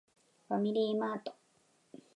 [0.47, 1.35] ファミリーマート